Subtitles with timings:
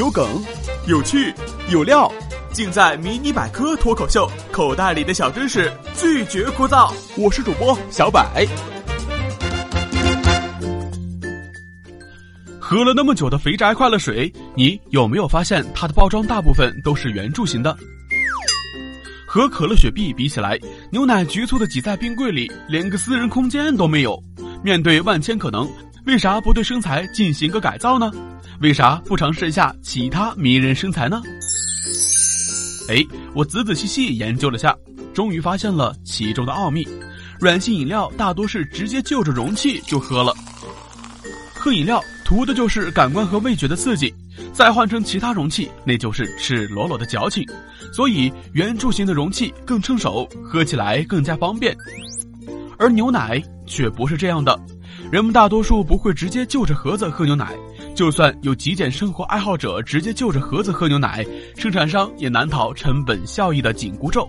[0.00, 0.42] 有梗，
[0.86, 1.30] 有趣，
[1.70, 2.10] 有料，
[2.54, 6.90] 尽在《迷你百科脱口秀》，口袋里的小知识拒绝枯燥。
[7.18, 8.46] 我是主播小百。
[12.58, 17.76] 喝了那么久的肥宅快乐水，你有没有发现它的包装大部分都是圆柱形的？
[19.26, 20.58] 和可乐雪碧比起来，
[20.90, 24.18] 牛奶局促的挤在冰柜里，连个私人空间都没有。
[24.64, 25.70] 面对万千可能，
[26.06, 28.10] 为啥不对身材进行个改造呢？
[28.60, 31.22] 为啥不尝试一下其他迷人身材呢？
[32.90, 33.02] 哎，
[33.34, 34.76] 我仔仔细细研究了下，
[35.14, 36.86] 终于发现了其中的奥秘。
[37.38, 40.34] 软性饮料大多是直接就着容器就喝了，
[41.54, 44.14] 喝饮料图的就是感官和味觉的刺激，
[44.52, 47.42] 再换成其他容器，那就是赤裸裸的矫情。
[47.94, 51.74] 所以圆柱形的容器更称手，喝起来更加方便。
[52.80, 54.58] 而牛奶却不是这样的，
[55.12, 57.54] 人们大多数不会直接就着盒子喝牛奶。
[57.94, 61.22] 就算有极简生活爱好者直接就着盒子喝牛奶，
[61.56, 64.26] 生产商也难逃成本效益的紧箍咒。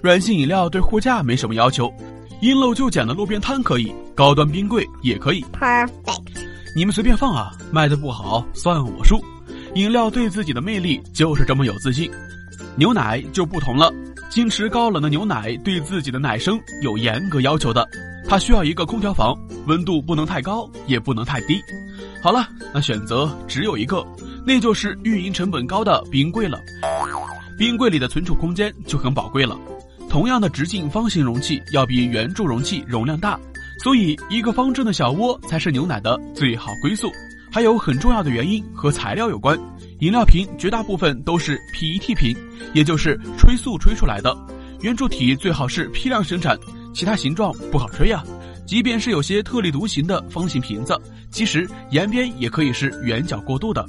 [0.00, 1.92] 软性饮料对货架没什么要求，
[2.40, 5.44] 因陋就简的路边摊可以，高端冰柜也可以。
[5.52, 6.22] Perfect，
[6.74, 9.22] 你们随便放啊，卖的不好算我输。
[9.74, 12.10] 饮料对自己的魅力就是这么有自信，
[12.74, 13.92] 牛奶就不同了。
[14.32, 17.86] 矜持高冷的牛奶对自己的奶声有严格要求的，
[18.26, 21.60] 它需要一个空调房，温度不能太高，也不能太低。
[22.22, 24.02] 好了，那选择只有一个，
[24.46, 26.58] 那就是运营成本高的冰柜了。
[27.58, 29.54] 冰柜里的存储空间就很宝贵了。
[30.08, 33.38] 同样的直径方形容器要比圆柱容器容量大，
[33.84, 37.12] 所以一个方正的小窝才是牛奶的最好归宿。
[37.52, 39.58] 还有很重要的原因和材料有关，
[39.98, 42.34] 饮料瓶绝大部分都是 PET 瓶，
[42.72, 44.34] 也就是吹塑吹出来的。
[44.80, 46.58] 圆柱体最好是批量生产，
[46.94, 48.24] 其他形状不好吹呀。
[48.64, 50.98] 即便是有些特立独行的方形瓶子，
[51.30, 53.86] 其实沿边也可以是圆角过渡的。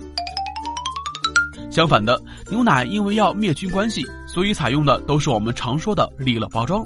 [1.71, 6.85] 相反的，牛奶因为要灭菌关系，所以采用的都是我们常说的利乐包装。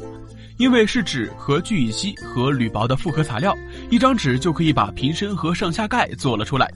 [0.58, 3.56] 因为是纸和聚乙烯和铝箔的复合材料，
[3.92, 6.68] 一张纸就可以把瓶身和上下盖做了出来。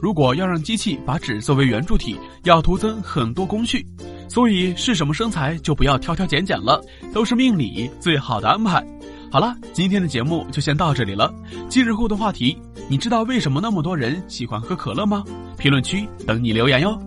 [0.00, 3.84] 如果要让机器把纸作为圆柱体，要徒增很多工序。
[4.28, 6.80] 所以是什么身材就不要挑挑拣拣了，
[7.12, 8.84] 都是命里最好的安排。
[9.30, 11.32] 好了，今天的节目就先到这里了。
[11.68, 12.56] 今日互动话题：
[12.88, 15.24] 你知道为什么那么多人喜欢喝可乐吗？
[15.58, 16.98] 评论区等你留言哟。